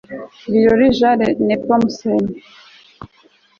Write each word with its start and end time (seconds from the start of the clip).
biroli 0.51 0.87
jean 0.99 1.19
népomoscène 1.47 2.29